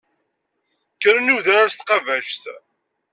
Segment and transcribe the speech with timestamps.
[0.93, 2.43] Kkren i wedrar s tqabact.